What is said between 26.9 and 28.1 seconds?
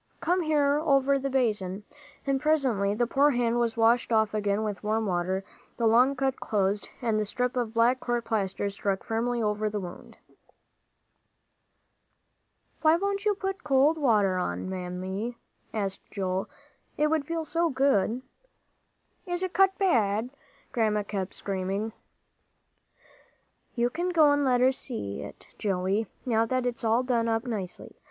done up nicely.